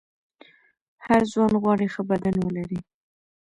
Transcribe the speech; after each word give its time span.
هر 1.05 1.21
ځوان 1.31 1.53
غواړي 1.61 1.87
ښه 1.93 2.01
بدن 2.11 2.35
ولري. 2.41 2.79